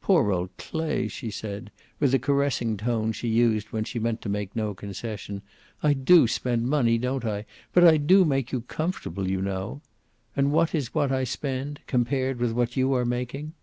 "Poor 0.00 0.30
old 0.30 0.56
Clay," 0.56 1.08
she 1.08 1.32
said, 1.32 1.72
with 1.98 2.12
the 2.12 2.18
caressing 2.20 2.76
tone 2.76 3.10
she 3.10 3.26
used 3.26 3.72
when 3.72 3.82
she 3.82 3.98
meant 3.98 4.22
to 4.22 4.28
make 4.28 4.54
no 4.54 4.72
concession. 4.72 5.42
"I 5.82 5.94
do 5.94 6.28
spend 6.28 6.68
money, 6.68 6.96
don't 6.96 7.24
I? 7.24 7.44
But 7.72 7.82
I 7.82 7.96
do 7.96 8.24
make 8.24 8.52
you 8.52 8.60
comfortable, 8.60 9.28
you 9.28 9.42
know. 9.42 9.80
And 10.36 10.52
what 10.52 10.76
is 10.76 10.94
what 10.94 11.10
I 11.10 11.24
spend, 11.24 11.80
compared 11.88 12.38
with 12.38 12.52
what 12.52 12.76
you 12.76 12.94
are 12.94 13.04
making?" 13.04 13.54